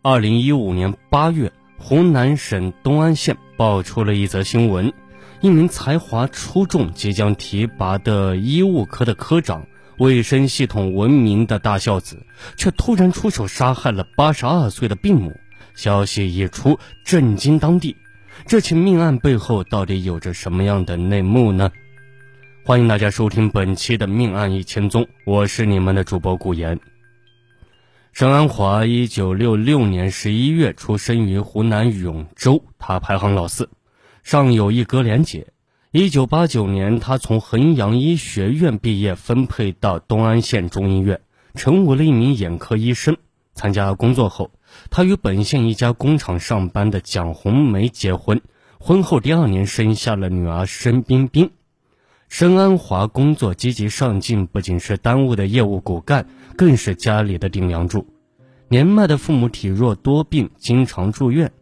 [0.00, 4.92] 二零一五年八月，湖南省东安县爆出了一则新闻：
[5.40, 9.66] 一名才华出众、即将提拔的医务科的科长，
[9.98, 12.24] 卫生系统闻名的大孝子，
[12.56, 15.32] 却突然出手杀害了八十二岁的病母。
[15.74, 17.96] 消息一出，震惊当地。
[18.46, 21.72] 这起命案背后到底有着什么样的内幕呢？
[22.64, 26.78] 欢迎大家收听本期的《命案一千宗》，我是你们的主播顾言。
[28.18, 33.70] 沈安华一九六六年十一月出生于湖南永州，他排行老四，
[34.24, 35.46] 上有一哥连姐。
[35.92, 41.20] 一九八九年，他从衡阳医学院毕业，分配到东安县中医院，
[41.54, 43.16] 成为了一名眼科医生。
[43.54, 44.50] 参加工作后，
[44.90, 48.42] 他与本县一家工厂上班的蒋红梅结婚。
[48.80, 51.48] 婚后第二年，生下了女儿申冰冰。
[52.28, 56.26] 申安华工作积极上进，不仅是单位的业务骨干。
[56.56, 58.04] 更是家里的顶梁柱。
[58.68, 61.52] 年迈的父母体弱多病，经常住院。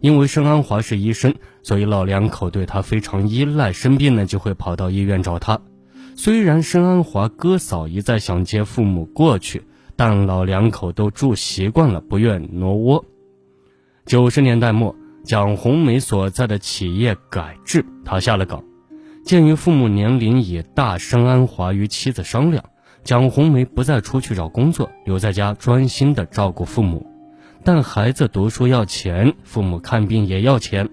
[0.00, 5.60] 因为申安华是医生，所以老两口对他非常依赖，生病了就会跑到医院找他。
[6.16, 9.62] 虽然申安华哥嫂一再想接父母过去，
[9.94, 13.04] 但老两口都住习惯了，不愿挪窝。
[14.04, 18.64] 九十年代末，蒋红梅所在的企业改制，他下了岗。
[19.24, 22.64] 鉴于父母年龄已大，申安华与妻子商量。
[23.04, 27.06] 蒋红梅不再出去找工作，留在家专心的照顾父母。
[27.64, 30.88] 但孩子读书要钱，父母看病也要钱。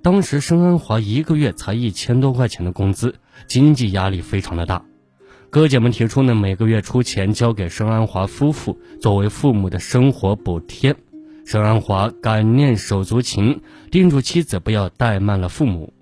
[0.00, 4.84] 当时申安华一个月才一千多块钱的工资，经济压力非常的大。
[5.50, 10.94] 哥姐们提出呢，每个月出钱交给申安华夫妇作为父母的生活补贴。
[11.44, 15.92] 申安华感念手足情，叮嘱妻子不要怠慢了父母。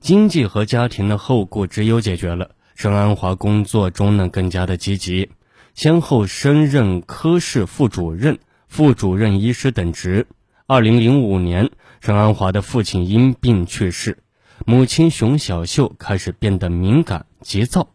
[0.00, 2.52] 经济和家庭的后顾之忧解决了。
[2.74, 5.30] 沈安华工作中呢更加的积极，
[5.74, 8.38] 先后升任科室副主任、
[8.68, 10.28] 副主任医师等职。
[10.66, 14.18] 二零零五年，沈安华的父亲因病去世，
[14.64, 17.88] 母亲熊小秀开始变得敏感急躁。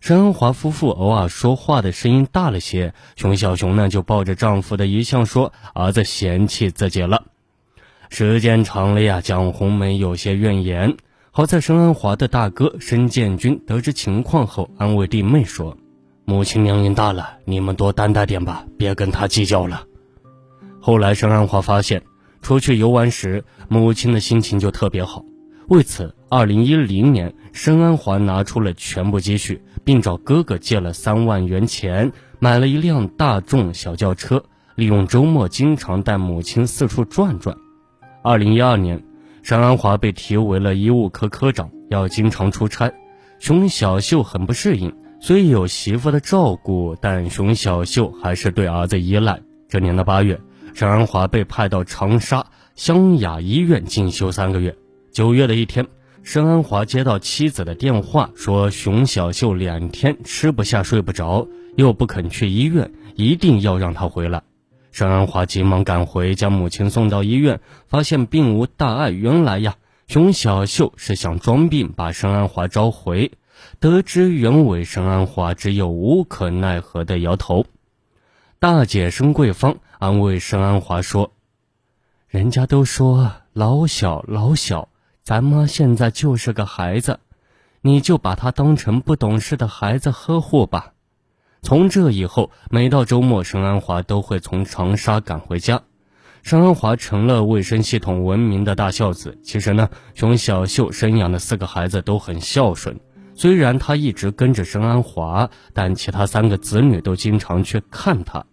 [0.00, 7.24] 沈安华夫妇偶尔说话的声音大了些，熊小熊呢就抱着丈夫的遗像说：“儿子嫌弃自己了。”
[8.08, 10.96] 时间长了呀，蒋红梅有些怨言。
[11.32, 15.76] 好在申安华的大哥申建军得知情况后，安慰弟妹说
[16.26, 19.84] ：“母亲年龄大了，你们多担待点吧，别跟他计较了。”
[20.82, 22.02] 后来申安华发现，
[22.42, 25.24] 出去游玩时，母亲的心情就特别好。
[25.68, 32.10] 为此，二零一零年，申安华拿出了全部积蓄，并找哥哥借了三万元钱，
[32.40, 34.42] 买了一辆大众小轿车，
[34.74, 37.56] 利用周末经常带母亲四处转转。
[38.24, 39.04] 二零一二年。
[39.42, 42.92] 沈安华被提为了医务科科长，要经常出差。
[43.38, 49.40] 熊小秀很不适应，虽有媳妇的照顾，但熊小秀还是对儿子依赖。
[49.68, 50.38] 这年的八月，
[50.74, 54.76] 沈安华被派到长沙湘雅医院进修三个月。
[55.10, 55.86] 九月的一天，
[56.22, 64.42] 沈安华接到妻子的电话，说熊小秀两天吃不下、睡不着，又不肯去医院，一定要让他回来。
[64.92, 69.10] 沈安华急忙赶回，将母亲送到医院，发现并无大碍。
[69.10, 69.76] 原来呀，
[70.08, 73.32] 熊小秀是想装病把沈安华召回。
[73.78, 77.66] 得知原委，沈安华只有无可奈何的摇头。
[78.58, 81.32] 大姐申桂芳安慰沈安华说
[82.28, 84.88] ：“人家都说老小老小，
[85.22, 87.20] 咱妈现在就是个孩子，
[87.80, 90.92] 你就把她当成不懂事的孩子呵护吧。”
[91.62, 95.82] 从这以后，每到周末，沈安华都会从长沙赶回家。
[96.42, 99.38] 沈安华成了卫生系统闻名的大孝子。
[99.42, 102.98] 其实呢，熊小秀生养的四个孩子都很孝顺。
[103.34, 108.44] 虽然他一直跟着沈安华，但其他三个子女都经常去看他。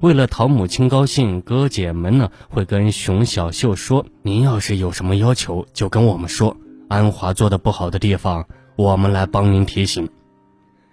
[0.00, 6.56] 为了讨母亲高兴，哥姐们呢会跟熊小秀说：“您要是有什么要求，就跟我们说。
[6.88, 8.46] 安华做的不好的地方，
[8.76, 10.08] 我们来帮您提醒。”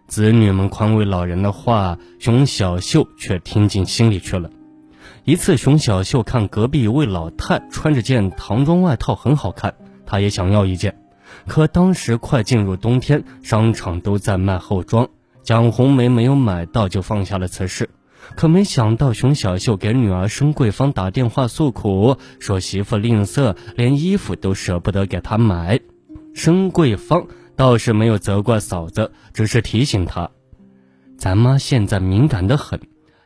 [0.08, 4.50] 子女们宽慰老人的话，熊小秀却听进心里去了。
[5.26, 9.76] 一次，熊小秀看隔壁一位老太穿着件唐装外套很好看，
[10.06, 10.98] 她也想要一件。
[11.46, 15.10] 可当时快进入冬天，商场都在卖厚装，
[15.44, 17.90] 蒋红梅没有买到就放下了此事。
[18.36, 25.82] 可没想到，熊小秀给女儿申桂芳打电话诉苦，说媳妇吝啬，连衣服都舍不得给她买。
[26.34, 27.28] 申桂芳。
[27.58, 30.30] 倒是没有责怪嫂子，只是提醒她
[31.18, 32.80] ：“咱妈现在敏感的很，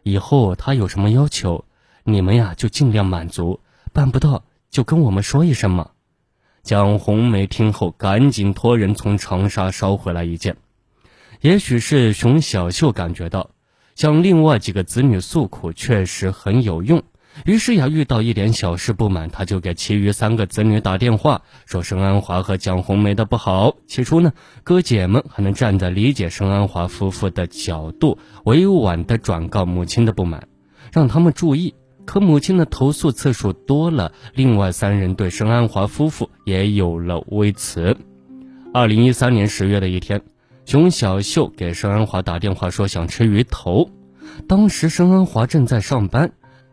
[0.04, 1.66] 以后她有什么要求，
[2.06, 3.60] 你们呀就尽量满足，
[3.92, 5.92] 办不到就跟我们说一声嘛。”
[6.63, 10.56] 蒋红梅听后，赶紧托人从长沙捎回来一件。
[11.42, 13.50] 也许是熊小秀感觉到
[13.95, 17.04] 向另外几个子女诉苦确实很有用，
[17.45, 23.75] 于是呀，遇到一点小事不满，他就给其余三个子女打电话，说申安华和蒋红梅的不好。
[23.88, 24.33] 起初呢，
[24.63, 30.48] 哥姐们还能站在理解申安华夫妇的角度，委婉地转告母亲的不满，
[30.92, 31.74] 让他们注意。
[32.06, 37.95] 可母亲的投诉次数多了，另外三人对申安华夫妇也有了微词。
[38.74, 40.22] 二零一三年十月的一天，
[40.66, 43.89] 熊小秀给申安华打电话说想吃鱼头，
[44.48, 46.31] 当时申安华正在上班。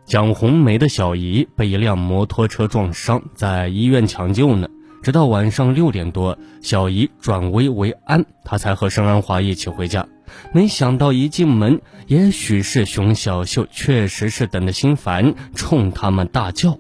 [0.08, 4.66] 蒋红梅的小姨被一辆摩托车撞伤，在医院抢救呢。
[5.02, 10.08] 直到晚上六点多，小姨转危为安，她才和盛安华一起回家。
[10.50, 16.78] 没想到一进门，也许是熊小秀确实是等的心烦，冲他们大叫：“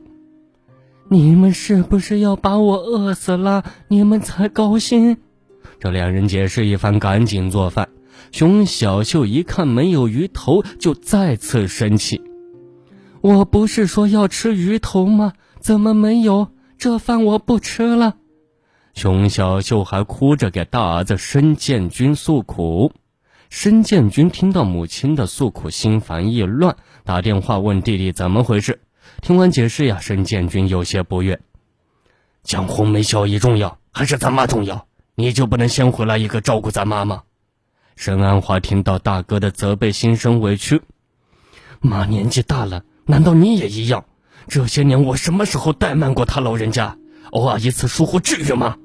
[1.10, 3.62] 你们是不是要把我饿死了？
[3.88, 5.18] 你们才高兴！”
[5.78, 7.90] 这两人解释一番，赶紧做饭。
[8.32, 12.22] 熊小秀一看没有鱼头，就再次生气。
[13.20, 15.32] 我不是说要吃鱼头吗？
[15.60, 16.48] 怎么没有？
[16.78, 18.14] 这饭我不吃了。
[18.94, 22.92] 熊小秀还哭着给大儿子申建军诉苦。
[23.50, 28.80] 申建军听到母亲的诉苦，心烦意乱，打电话问弟弟怎么回事。
[29.20, 31.40] 听完解释呀，申建军有些不悦
[32.44, 34.86] ：“江红梅小姨重要还是咱妈重要？
[35.14, 37.22] 你就不能先回来一个照顾咱妈吗？”
[37.96, 40.82] 申安华听到大哥的责备，心生委屈
[41.80, 44.04] ：“妈年纪大了。”难道你也一样？
[44.48, 46.98] 这些年我什么时候怠慢过他老人家？
[47.30, 48.76] 偶尔一次疏忽至于吗？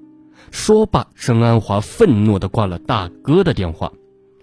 [0.49, 3.91] 说罢，申安华愤怒地挂了大哥的电话。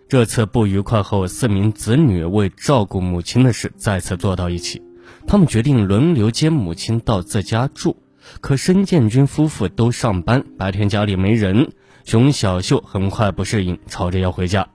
[0.07, 4.83] 这次不愉快后，四名子女为照顾母亲的事再次坐到一起。
[5.27, 7.97] 他们决定轮流接母亲到自家住。
[8.43, 11.73] 可申建军夫妇都上班，白天家里没人。
[12.05, 14.69] 熊小秀很快不适应，吵着要回家。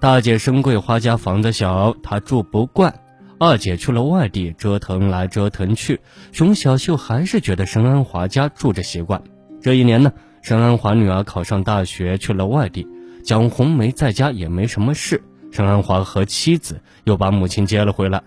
[0.00, 3.00] 大姐申桂花家房子小，她住不惯。
[3.38, 6.00] 二姐去了外地，折腾来折腾去，
[6.32, 9.22] 熊小秀还是觉得申安华家住着习惯。
[9.60, 12.86] 这一年呢，申安华女儿考上大学去了外地，
[13.24, 15.22] 蒋红梅在家也没什么事。
[15.50, 18.22] 申安华和妻子又把母亲接了回来。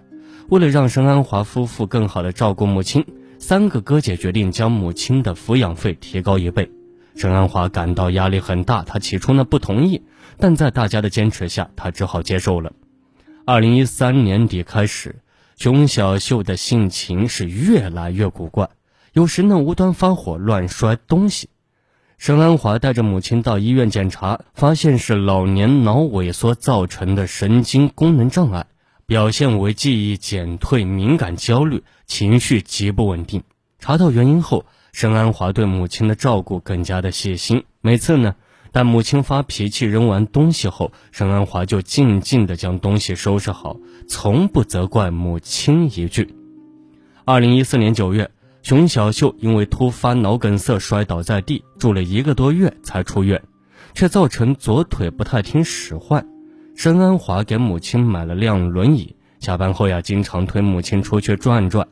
[0.49, 3.05] 为了让申安华夫妇更好的照顾母亲，
[3.37, 6.71] 三个哥姐决定将母亲的抚养费提高一倍。
[7.15, 10.03] 申安华感到压力很大，他起初呢不同意，
[10.37, 12.71] 但在大家的坚持下，他只好接受了。
[13.49, 15.21] 二零一三年底开始，
[15.55, 18.69] 熊小秀的性情是越来越古怪，
[19.13, 21.47] 有时呢无端发火，乱摔东西。
[22.17, 28.65] 沈安华带着母亲到医院检查，发现是老年脑萎缩造成的神经功能障碍，
[29.05, 33.43] 表现为记忆减退、敏感、焦虑、情绪极不稳定。
[33.79, 38.35] 查到原因后，沈安华对母亲的照顾更加的细心，每次呢。
[38.71, 43.77] 但母亲发脾气扔完东西后，沈安华就静静地将东西收拾好，
[44.07, 46.35] 从不责怪母亲一句。
[47.25, 48.29] 二零一四年九月，
[48.61, 53.41] 熊小秀因为突发脑梗塞摔倒在地，住了一个多月才出院，
[53.93, 56.25] 却造成左腿不太听使唤。
[56.75, 61.87] 沈安华给母亲买了辆轮椅，下班后呀，经常推母亲出去转转。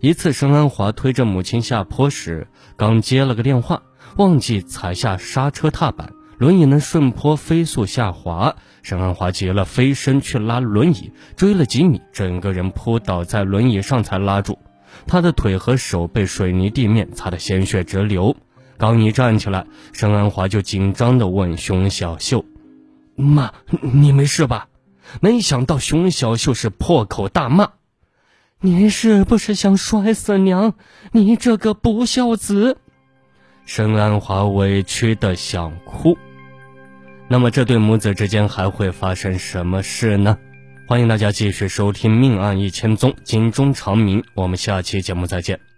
[0.00, 2.46] 一次，沈安华推着母亲下坡时，
[2.76, 3.82] 刚接了个电话。
[4.16, 8.56] 忘记踩下刹车踏板，轮椅能顺坡飞速下滑。
[8.82, 14.58] 沈安华急了，飞身去拉轮椅，追了几米，整个人扑倒在轮椅上才拉住。
[15.06, 18.36] 他的腿和手被水泥地面擦得鲜血直流。
[18.76, 22.44] 刚一站起来，沈安华就紧张地问熊小秀
[23.14, 24.68] ：“妈，你没事吧？”
[25.20, 27.70] 没想到熊小秀是破口大骂
[28.60, 30.74] ：“你是不是想摔死娘？
[31.12, 32.78] 你这个不孝子！”
[33.64, 36.18] 申安华委屈的想哭，
[37.28, 40.38] 那么这对母子之间还会发生什么事呢？
[40.86, 44.22] 欢迎大家继续收听《命案一千宗》，警钟长鸣。
[44.34, 45.71] 我们下期节目再见。